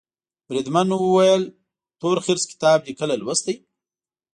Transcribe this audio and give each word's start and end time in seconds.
بریدمن 0.47 0.87
وویل 0.93 1.43
تورخرس 1.99 2.43
کتاب 2.51 2.79
دي 2.85 2.93
کله 2.99 3.15
لوستی. 3.19 3.53